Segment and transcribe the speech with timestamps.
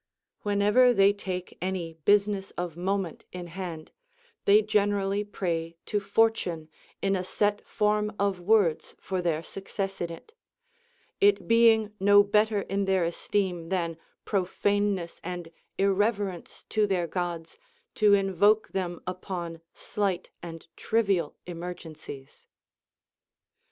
[0.41, 0.73] 29.
[0.73, 3.91] ΛVhenever they take any business of moment in hand,
[4.45, 6.69] they generally pray to Fortune
[7.03, 10.31] in a set form of words for their success in it;
[10.77, 13.95] * it being no better in their esteem than
[14.25, 17.59] profaneness and irreverence to their Gods
[17.93, 22.47] to invoke them upon slight and trivial emergencies.